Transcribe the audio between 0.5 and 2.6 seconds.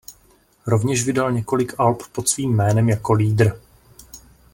Rovněž vydal několik alb pod svým